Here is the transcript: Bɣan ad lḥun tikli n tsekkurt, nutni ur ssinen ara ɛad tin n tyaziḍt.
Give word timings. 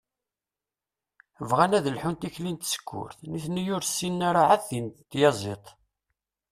Bɣan 1.49 1.71
ad 1.77 1.85
lḥun 1.95 2.15
tikli 2.15 2.51
n 2.51 2.57
tsekkurt, 2.57 3.19
nutni 3.29 3.63
ur 3.75 3.83
ssinen 3.85 4.21
ara 4.29 4.41
ɛad 4.47 4.61
tin 4.67 4.87
n 4.89 4.95
tyaziḍt. 5.09 5.65